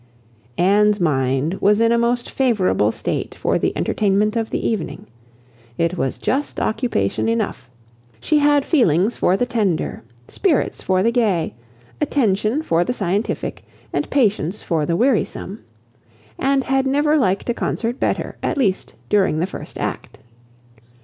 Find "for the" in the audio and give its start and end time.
3.35-3.71, 9.15-9.45, 10.81-11.11, 12.63-12.93, 14.63-14.95